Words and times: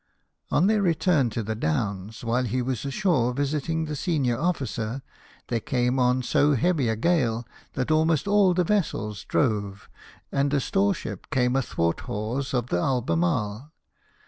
On 0.49 0.65
their 0.65 0.81
return 0.81 1.29
to 1.29 1.43
the 1.43 1.53
Doavus, 1.55 2.23
while 2.23 2.45
he 2.45 2.59
was 2.63 2.85
ashore 2.85 3.33
visiting 3.35 3.85
the 3.85 3.95
senior 3.95 4.35
officer, 4.35 5.03
there 5.49 5.59
came 5.59 5.99
on 5.99 6.23
so 6.23 6.55
heavy 6.55 6.87
a 6.89 6.95
gale 6.95 7.45
that 7.73 7.91
almost 7.91 8.27
all 8.27 8.55
the 8.55 8.63
vessels 8.63 9.23
drove, 9.25 9.91
and 10.31 10.51
a 10.55 10.59
store 10.59 10.95
ship 10.95 11.29
came 11.29 11.55
athwart 11.55 11.99
hawse 11.99 12.51
of 12.51 12.69
the 12.69 12.79
Albemarle. 12.79 13.71